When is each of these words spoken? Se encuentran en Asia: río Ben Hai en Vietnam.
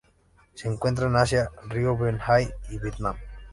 Se 0.55 0.67
encuentran 0.67 1.09
en 1.11 1.17
Asia: 1.17 1.51
río 1.67 1.95
Ben 1.95 2.17
Hai 2.27 2.49
en 2.71 2.81
Vietnam. 2.81 3.15